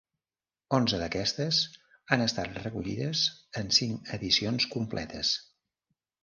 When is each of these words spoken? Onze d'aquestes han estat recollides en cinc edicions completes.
Onze 0.77 0.99
d'aquestes 1.01 1.59
han 2.15 2.23
estat 2.25 2.57
recollides 2.63 3.27
en 3.63 3.71
cinc 3.79 4.11
edicions 4.19 4.67
completes. 4.73 5.37